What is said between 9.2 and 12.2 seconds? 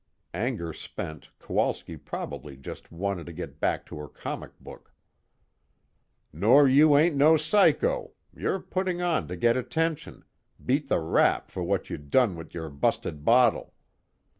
to get attention, beat the rap for what you